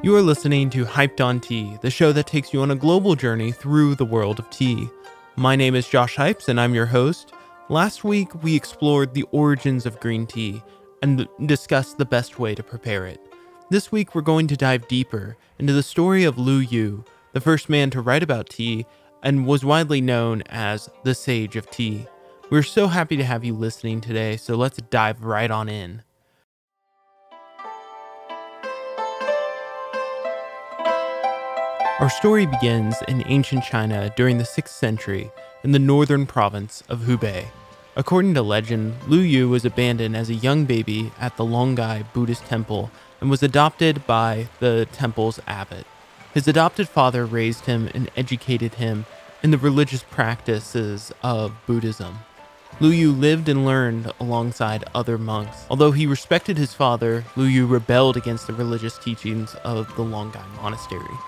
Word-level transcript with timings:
You 0.00 0.14
are 0.14 0.22
listening 0.22 0.70
to 0.70 0.84
Hyped 0.84 1.20
on 1.20 1.40
Tea, 1.40 1.76
the 1.82 1.90
show 1.90 2.12
that 2.12 2.28
takes 2.28 2.52
you 2.52 2.62
on 2.62 2.70
a 2.70 2.76
global 2.76 3.16
journey 3.16 3.50
through 3.50 3.96
the 3.96 4.04
world 4.04 4.38
of 4.38 4.48
tea. 4.48 4.88
My 5.34 5.56
name 5.56 5.74
is 5.74 5.88
Josh 5.88 6.14
Hypes, 6.14 6.46
and 6.46 6.60
I'm 6.60 6.72
your 6.72 6.86
host. 6.86 7.32
Last 7.68 8.04
week, 8.04 8.32
we 8.44 8.54
explored 8.54 9.12
the 9.12 9.24
origins 9.32 9.86
of 9.86 9.98
green 9.98 10.24
tea 10.24 10.62
and 11.02 11.26
discussed 11.46 11.98
the 11.98 12.04
best 12.04 12.38
way 12.38 12.54
to 12.54 12.62
prepare 12.62 13.06
it. 13.06 13.20
This 13.70 13.90
week, 13.90 14.14
we're 14.14 14.20
going 14.20 14.46
to 14.46 14.56
dive 14.56 14.86
deeper 14.86 15.36
into 15.58 15.72
the 15.72 15.82
story 15.82 16.22
of 16.22 16.38
Lu 16.38 16.58
Yu, 16.58 17.04
the 17.32 17.40
first 17.40 17.68
man 17.68 17.90
to 17.90 18.00
write 18.00 18.22
about 18.22 18.48
tea 18.48 18.86
and 19.24 19.46
was 19.48 19.64
widely 19.64 20.00
known 20.00 20.42
as 20.42 20.88
the 21.02 21.14
Sage 21.14 21.56
of 21.56 21.68
Tea. 21.72 22.06
We're 22.50 22.62
so 22.62 22.86
happy 22.86 23.16
to 23.16 23.24
have 23.24 23.44
you 23.44 23.52
listening 23.52 24.00
today, 24.00 24.36
so 24.36 24.54
let's 24.54 24.78
dive 24.78 25.24
right 25.24 25.50
on 25.50 25.68
in. 25.68 26.04
Our 32.00 32.08
story 32.08 32.46
begins 32.46 32.94
in 33.08 33.24
ancient 33.26 33.64
China 33.64 34.14
during 34.16 34.38
the 34.38 34.44
6th 34.44 34.68
century 34.68 35.32
in 35.64 35.72
the 35.72 35.80
northern 35.80 36.26
province 36.26 36.84
of 36.88 37.00
Hubei. 37.00 37.46
According 37.96 38.34
to 38.34 38.42
legend, 38.42 38.94
Lu 39.08 39.18
Yu 39.18 39.48
was 39.48 39.64
abandoned 39.64 40.16
as 40.16 40.30
a 40.30 40.34
young 40.34 40.64
baby 40.64 41.10
at 41.18 41.36
the 41.36 41.42
Longgai 41.42 42.04
Buddhist 42.12 42.46
temple 42.46 42.92
and 43.20 43.28
was 43.28 43.42
adopted 43.42 44.06
by 44.06 44.46
the 44.60 44.86
temple's 44.92 45.40
abbot. 45.48 45.88
His 46.32 46.46
adopted 46.46 46.88
father 46.88 47.26
raised 47.26 47.64
him 47.64 47.90
and 47.92 48.12
educated 48.16 48.74
him 48.74 49.04
in 49.42 49.50
the 49.50 49.58
religious 49.58 50.04
practices 50.04 51.10
of 51.24 51.52
Buddhism. 51.66 52.20
Lu 52.78 52.90
Yu 52.90 53.10
lived 53.10 53.48
and 53.48 53.66
learned 53.66 54.12
alongside 54.20 54.84
other 54.94 55.18
monks. 55.18 55.66
Although 55.68 55.90
he 55.90 56.06
respected 56.06 56.58
his 56.58 56.74
father, 56.74 57.24
Lu 57.34 57.42
Yu 57.42 57.66
rebelled 57.66 58.16
against 58.16 58.46
the 58.46 58.52
religious 58.52 58.96
teachings 58.98 59.56
of 59.64 59.88
the 59.96 60.04
Longgai 60.04 60.46
monastery. 60.62 61.18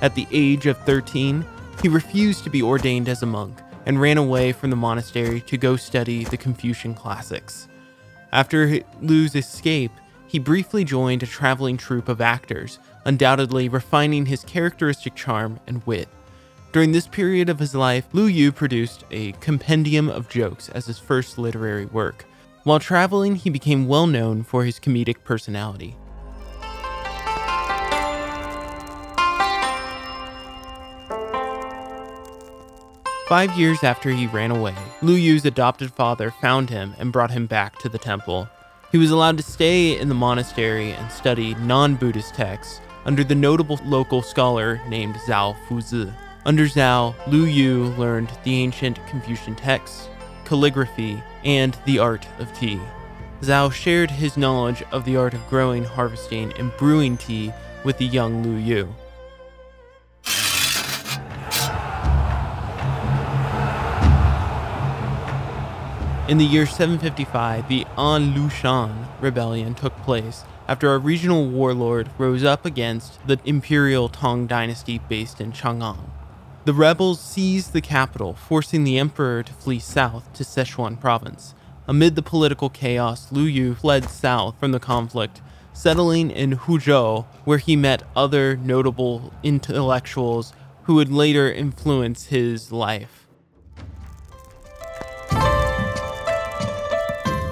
At 0.00 0.14
the 0.14 0.26
age 0.30 0.66
of 0.66 0.78
13, 0.78 1.44
he 1.82 1.88
refused 1.88 2.44
to 2.44 2.50
be 2.50 2.62
ordained 2.62 3.08
as 3.08 3.22
a 3.22 3.26
monk 3.26 3.56
and 3.86 4.00
ran 4.00 4.18
away 4.18 4.52
from 4.52 4.70
the 4.70 4.76
monastery 4.76 5.40
to 5.42 5.56
go 5.56 5.76
study 5.76 6.24
the 6.24 6.36
Confucian 6.36 6.94
classics. 6.94 7.68
After 8.32 8.80
Lu's 9.00 9.34
escape, 9.34 9.92
he 10.26 10.38
briefly 10.38 10.84
joined 10.84 11.22
a 11.22 11.26
traveling 11.26 11.76
troupe 11.78 12.08
of 12.08 12.20
actors, 12.20 12.78
undoubtedly 13.06 13.68
refining 13.68 14.26
his 14.26 14.44
characteristic 14.44 15.14
charm 15.14 15.58
and 15.66 15.84
wit. 15.86 16.08
During 16.70 16.92
this 16.92 17.06
period 17.06 17.48
of 17.48 17.58
his 17.58 17.74
life, 17.74 18.06
Lu 18.12 18.26
Yu 18.26 18.52
produced 18.52 19.04
a 19.10 19.32
compendium 19.32 20.10
of 20.10 20.28
jokes 20.28 20.68
as 20.68 20.86
his 20.86 20.98
first 20.98 21.38
literary 21.38 21.86
work. 21.86 22.26
While 22.64 22.78
traveling, 22.78 23.36
he 23.36 23.48
became 23.48 23.88
well 23.88 24.06
known 24.06 24.42
for 24.42 24.64
his 24.64 24.78
comedic 24.78 25.24
personality. 25.24 25.96
Five 33.28 33.58
years 33.58 33.84
after 33.84 34.08
he 34.08 34.26
ran 34.26 34.50
away, 34.50 34.74
Lu 35.02 35.12
Yu's 35.12 35.44
adopted 35.44 35.92
father 35.92 36.30
found 36.30 36.70
him 36.70 36.94
and 36.98 37.12
brought 37.12 37.30
him 37.30 37.44
back 37.44 37.78
to 37.80 37.90
the 37.90 37.98
temple. 37.98 38.48
He 38.90 38.96
was 38.96 39.10
allowed 39.10 39.36
to 39.36 39.42
stay 39.42 39.98
in 39.98 40.08
the 40.08 40.14
monastery 40.14 40.92
and 40.92 41.12
study 41.12 41.54
non 41.56 41.96
Buddhist 41.96 42.32
texts 42.32 42.80
under 43.04 43.22
the 43.22 43.34
notable 43.34 43.78
local 43.84 44.22
scholar 44.22 44.80
named 44.88 45.16
Zhao 45.26 45.54
Fuzi. 45.66 46.10
Under 46.46 46.64
Zhao, 46.64 47.14
Lu 47.26 47.44
Yu 47.44 47.88
learned 47.98 48.30
the 48.44 48.62
ancient 48.62 48.98
Confucian 49.08 49.54
texts, 49.54 50.08
calligraphy, 50.46 51.22
and 51.44 51.76
the 51.84 51.98
art 51.98 52.26
of 52.38 52.50
tea. 52.54 52.80
Zhao 53.42 53.70
shared 53.70 54.10
his 54.10 54.38
knowledge 54.38 54.82
of 54.90 55.04
the 55.04 55.18
art 55.18 55.34
of 55.34 55.46
growing, 55.50 55.84
harvesting, 55.84 56.54
and 56.54 56.74
brewing 56.78 57.18
tea 57.18 57.52
with 57.84 57.98
the 57.98 58.06
young 58.06 58.42
Lu 58.42 58.56
Yu. 58.56 58.88
In 66.28 66.36
the 66.36 66.44
year 66.44 66.66
755, 66.66 67.68
the 67.68 67.86
An 67.96 68.34
Lushan 68.34 69.08
rebellion 69.18 69.74
took 69.74 69.96
place 70.02 70.44
after 70.68 70.92
a 70.92 70.98
regional 70.98 71.48
warlord 71.48 72.10
rose 72.18 72.44
up 72.44 72.66
against 72.66 73.26
the 73.26 73.40
imperial 73.46 74.10
Tang 74.10 74.46
dynasty 74.46 75.00
based 75.08 75.40
in 75.40 75.52
Chang'an. 75.52 76.10
The 76.66 76.74
rebels 76.74 77.18
seized 77.18 77.72
the 77.72 77.80
capital, 77.80 78.34
forcing 78.34 78.84
the 78.84 78.98
emperor 78.98 79.42
to 79.42 79.52
flee 79.54 79.78
south 79.78 80.30
to 80.34 80.44
Sichuan 80.44 81.00
province. 81.00 81.54
Amid 81.86 82.14
the 82.14 82.20
political 82.20 82.68
chaos, 82.68 83.32
Lu 83.32 83.44
Yu 83.44 83.74
fled 83.74 84.10
south 84.10 84.60
from 84.60 84.72
the 84.72 84.78
conflict, 84.78 85.40
settling 85.72 86.30
in 86.30 86.58
Huzhou, 86.58 87.24
where 87.44 87.56
he 87.56 87.74
met 87.74 88.02
other 88.14 88.54
notable 88.54 89.32
intellectuals 89.42 90.52
who 90.82 90.96
would 90.96 91.10
later 91.10 91.50
influence 91.50 92.26
his 92.26 92.70
life. 92.70 93.27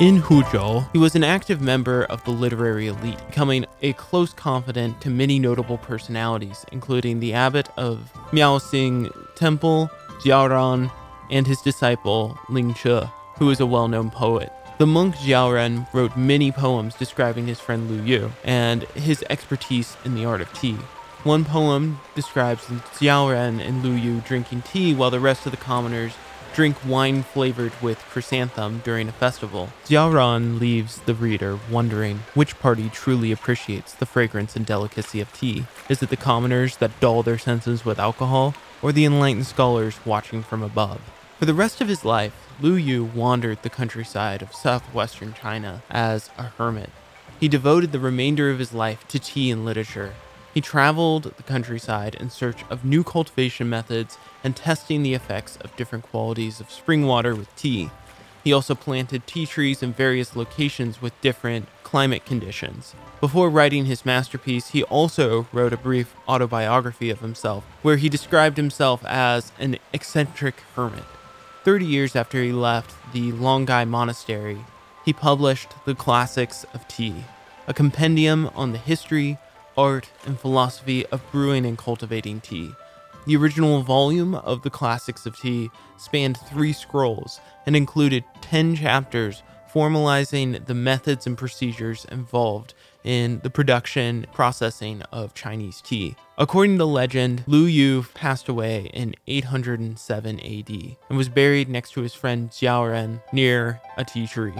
In 0.00 0.22
Huzhou, 0.22 0.88
he 0.92 0.98
was 0.98 1.16
an 1.16 1.24
active 1.24 1.60
member 1.60 2.04
of 2.04 2.22
the 2.22 2.30
literary 2.30 2.86
elite, 2.86 3.18
becoming 3.26 3.66
a 3.82 3.94
close 3.94 4.32
confidant 4.32 5.00
to 5.00 5.10
many 5.10 5.40
notable 5.40 5.76
personalities, 5.76 6.64
including 6.70 7.18
the 7.18 7.32
abbot 7.32 7.68
of 7.76 8.12
Miaoxing 8.30 9.12
Temple, 9.34 9.90
Jiaoran, 10.20 10.92
and 11.32 11.48
his 11.48 11.60
disciple 11.62 12.38
Ling 12.48 12.74
Che, 12.74 13.08
who 13.38 13.50
is 13.50 13.58
a 13.58 13.66
well 13.66 13.88
known 13.88 14.08
poet. 14.08 14.52
The 14.78 14.86
monk 14.86 15.16
Jiaoran 15.16 15.92
wrote 15.92 16.16
many 16.16 16.52
poems 16.52 16.94
describing 16.94 17.48
his 17.48 17.58
friend 17.58 17.90
Lu 17.90 18.00
Yu 18.00 18.30
and 18.44 18.84
his 18.94 19.24
expertise 19.28 19.96
in 20.04 20.14
the 20.14 20.24
art 20.24 20.40
of 20.40 20.52
tea. 20.52 20.76
One 21.24 21.44
poem 21.44 21.98
describes 22.14 22.66
Jiaoran 22.66 23.60
and 23.60 23.82
Lu 23.82 23.90
Yu 23.90 24.20
drinking 24.20 24.62
tea 24.62 24.94
while 24.94 25.10
the 25.10 25.18
rest 25.18 25.44
of 25.44 25.50
the 25.50 25.58
commoners 25.58 26.12
drink 26.58 26.76
wine 26.84 27.22
flavored 27.22 27.70
with 27.80 28.00
chrysanthemum 28.10 28.80
during 28.84 29.08
a 29.08 29.12
festival. 29.12 29.68
Jiaoran 29.86 30.58
leaves 30.58 30.98
the 31.06 31.14
reader 31.14 31.56
wondering 31.70 32.18
which 32.34 32.58
party 32.58 32.88
truly 32.88 33.30
appreciates 33.30 33.94
the 33.94 34.04
fragrance 34.04 34.56
and 34.56 34.66
delicacy 34.66 35.20
of 35.20 35.32
tea. 35.32 35.66
Is 35.88 36.02
it 36.02 36.10
the 36.10 36.16
commoners 36.16 36.78
that 36.78 36.98
dull 36.98 37.22
their 37.22 37.38
senses 37.38 37.84
with 37.84 38.00
alcohol, 38.00 38.56
or 38.82 38.90
the 38.90 39.04
enlightened 39.04 39.46
scholars 39.46 40.00
watching 40.04 40.42
from 40.42 40.64
above? 40.64 41.00
For 41.38 41.44
the 41.44 41.54
rest 41.54 41.80
of 41.80 41.86
his 41.86 42.04
life, 42.04 42.34
Lu 42.60 42.74
Yu 42.74 43.04
wandered 43.04 43.62
the 43.62 43.70
countryside 43.70 44.42
of 44.42 44.52
southwestern 44.52 45.34
China 45.34 45.84
as 45.88 46.28
a 46.36 46.42
hermit. 46.58 46.90
He 47.38 47.46
devoted 47.46 47.92
the 47.92 48.00
remainder 48.00 48.50
of 48.50 48.58
his 48.58 48.74
life 48.74 49.06
to 49.06 49.20
tea 49.20 49.52
and 49.52 49.64
literature, 49.64 50.14
he 50.54 50.60
traveled 50.60 51.24
the 51.36 51.42
countryside 51.42 52.14
in 52.14 52.30
search 52.30 52.64
of 52.70 52.84
new 52.84 53.04
cultivation 53.04 53.68
methods 53.68 54.18
and 54.42 54.56
testing 54.56 55.02
the 55.02 55.14
effects 55.14 55.56
of 55.60 55.76
different 55.76 56.04
qualities 56.04 56.60
of 56.60 56.70
spring 56.70 57.06
water 57.06 57.34
with 57.34 57.54
tea. 57.56 57.90
He 58.44 58.52
also 58.52 58.74
planted 58.74 59.26
tea 59.26 59.46
trees 59.46 59.82
in 59.82 59.92
various 59.92 60.34
locations 60.34 61.02
with 61.02 61.20
different 61.20 61.68
climate 61.82 62.24
conditions. 62.24 62.94
Before 63.20 63.50
writing 63.50 63.84
his 63.84 64.06
masterpiece, 64.06 64.68
he 64.68 64.84
also 64.84 65.46
wrote 65.52 65.72
a 65.72 65.76
brief 65.76 66.14
autobiography 66.28 67.10
of 67.10 67.20
himself, 67.20 67.64
where 67.82 67.96
he 67.96 68.08
described 68.08 68.56
himself 68.56 69.04
as 69.04 69.52
an 69.58 69.78
eccentric 69.92 70.60
hermit. 70.76 71.04
Thirty 71.64 71.84
years 71.84 72.14
after 72.14 72.42
he 72.42 72.52
left 72.52 72.94
the 73.12 73.32
Longgai 73.32 73.88
Monastery, 73.88 74.64
he 75.04 75.12
published 75.12 75.70
The 75.84 75.94
Classics 75.94 76.64
of 76.72 76.86
Tea, 76.88 77.24
a 77.66 77.74
compendium 77.74 78.50
on 78.54 78.72
the 78.72 78.78
history, 78.78 79.36
art, 79.78 80.10
and 80.26 80.38
philosophy 80.38 81.06
of 81.06 81.22
brewing 81.32 81.64
and 81.64 81.78
cultivating 81.78 82.40
tea. 82.40 82.72
The 83.26 83.36
original 83.36 83.82
volume 83.82 84.34
of 84.34 84.62
the 84.62 84.70
Classics 84.70 85.24
of 85.24 85.38
Tea 85.38 85.70
spanned 85.96 86.36
three 86.36 86.72
scrolls 86.72 87.40
and 87.64 87.76
included 87.76 88.24
10 88.42 88.76
chapters 88.76 89.42
formalizing 89.72 90.64
the 90.66 90.74
methods 90.74 91.26
and 91.26 91.36
procedures 91.36 92.06
involved 92.06 92.74
in 93.04 93.40
the 93.42 93.50
production 93.50 94.26
processing 94.32 95.02
of 95.12 95.34
Chinese 95.34 95.80
tea. 95.80 96.16
According 96.36 96.78
to 96.78 96.84
legend, 96.84 97.44
Lu 97.46 97.64
Yu 97.64 98.04
passed 98.14 98.48
away 98.48 98.90
in 98.92 99.14
807 99.26 100.40
AD 100.40 100.96
and 101.08 101.18
was 101.18 101.28
buried 101.28 101.68
next 101.68 101.92
to 101.92 102.00
his 102.00 102.14
friend 102.14 102.50
Jiaoran 102.50 103.22
near 103.32 103.80
a 103.96 104.04
tea 104.04 104.26
tree. 104.26 104.54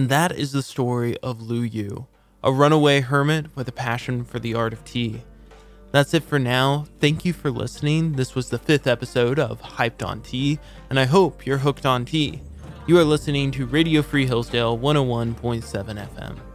And 0.00 0.08
that 0.08 0.32
is 0.32 0.52
the 0.52 0.62
story 0.62 1.18
of 1.18 1.42
Lu 1.42 1.60
Yu, 1.60 2.06
a 2.42 2.50
runaway 2.50 3.00
hermit 3.00 3.54
with 3.54 3.68
a 3.68 3.72
passion 3.72 4.24
for 4.24 4.38
the 4.38 4.54
art 4.54 4.72
of 4.72 4.82
tea. 4.82 5.20
That's 5.92 6.14
it 6.14 6.22
for 6.22 6.38
now. 6.38 6.86
Thank 7.00 7.26
you 7.26 7.34
for 7.34 7.50
listening. 7.50 8.12
This 8.12 8.34
was 8.34 8.48
the 8.48 8.58
fifth 8.58 8.86
episode 8.86 9.38
of 9.38 9.60
Hyped 9.60 10.02
on 10.02 10.22
Tea, 10.22 10.58
and 10.88 10.98
I 10.98 11.04
hope 11.04 11.44
you're 11.44 11.58
hooked 11.58 11.84
on 11.84 12.06
tea. 12.06 12.40
You 12.86 12.98
are 12.98 13.04
listening 13.04 13.50
to 13.50 13.66
Radio 13.66 14.00
Free 14.00 14.24
Hillsdale 14.24 14.78
101.7 14.78 15.62
FM. 15.62 16.49